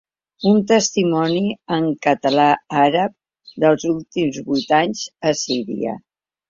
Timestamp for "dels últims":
3.67-4.45